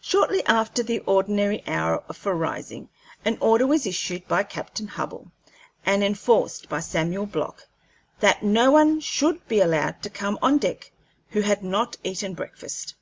Shortly 0.00 0.44
after 0.46 0.82
the 0.82 0.98
ordinary 1.06 1.62
hour 1.68 2.02
for 2.12 2.34
rising, 2.34 2.88
an 3.24 3.38
order 3.40 3.64
was 3.64 3.86
issued 3.86 4.26
by 4.26 4.42
Captain 4.42 4.88
Hubbell, 4.88 5.30
and 5.86 6.02
enforced 6.02 6.68
by 6.68 6.80
Samuel 6.80 7.26
Block, 7.26 7.68
that 8.18 8.42
no 8.42 8.72
one 8.72 8.98
should 8.98 9.46
be 9.46 9.60
allowed 9.60 10.02
to 10.02 10.10
come 10.10 10.36
on 10.42 10.58
deck 10.58 10.90
who 11.28 11.42
had 11.42 11.62
not 11.62 11.96
eaten 12.02 12.34
breakfast. 12.34 12.96